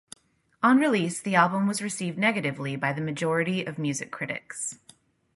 On 0.63 0.79
release, 0.79 1.21
the 1.21 1.35
album 1.35 1.67
was 1.67 1.79
received 1.79 2.17
negatively 2.17 2.75
by 2.75 2.91
the 2.91 3.01
majority 3.01 3.63
of 3.63 3.77
music 3.77 4.09
critics. 4.09 4.79